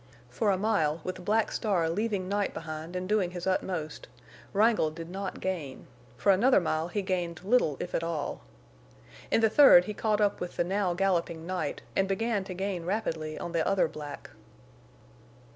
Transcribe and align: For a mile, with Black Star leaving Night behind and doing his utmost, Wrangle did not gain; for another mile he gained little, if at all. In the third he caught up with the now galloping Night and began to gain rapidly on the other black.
For 0.31 0.49
a 0.49 0.57
mile, 0.57 0.99
with 1.03 1.23
Black 1.23 1.51
Star 1.51 1.87
leaving 1.87 2.27
Night 2.27 2.55
behind 2.55 2.95
and 2.95 3.07
doing 3.07 3.29
his 3.29 3.45
utmost, 3.45 4.07
Wrangle 4.51 4.89
did 4.89 5.11
not 5.11 5.39
gain; 5.39 5.85
for 6.17 6.31
another 6.31 6.59
mile 6.59 6.87
he 6.87 7.03
gained 7.03 7.43
little, 7.43 7.77
if 7.79 7.93
at 7.93 8.01
all. 8.03 8.41
In 9.29 9.41
the 9.41 9.47
third 9.49 9.85
he 9.85 9.93
caught 9.93 10.19
up 10.19 10.39
with 10.41 10.55
the 10.57 10.63
now 10.63 10.95
galloping 10.95 11.45
Night 11.45 11.83
and 11.95 12.07
began 12.07 12.43
to 12.45 12.55
gain 12.55 12.83
rapidly 12.83 13.37
on 13.37 13.51
the 13.51 13.63
other 13.67 13.87
black. 13.87 14.31